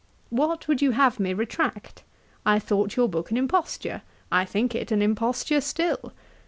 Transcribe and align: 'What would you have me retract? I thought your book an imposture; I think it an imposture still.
'What 0.31 0.67
would 0.67 0.81
you 0.81 0.93
have 0.93 1.19
me 1.19 1.31
retract? 1.31 2.01
I 2.43 2.57
thought 2.57 2.95
your 2.95 3.07
book 3.07 3.29
an 3.29 3.37
imposture; 3.37 4.01
I 4.31 4.45
think 4.45 4.73
it 4.73 4.91
an 4.91 5.03
imposture 5.03 5.61
still. 5.61 6.11